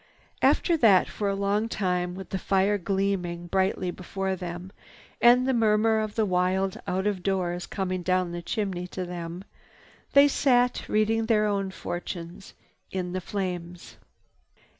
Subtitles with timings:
[0.41, 4.71] After that, for a long time, with the fire gleaming brightly before them
[5.21, 9.43] and the murmur of the wild out of doors coming down the chimney to them,
[10.13, 12.55] they sat reading their own fortunes
[12.89, 13.97] in the flames.